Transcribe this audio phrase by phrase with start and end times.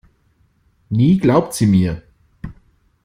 [0.89, 2.01] Nie glaubt sie mir.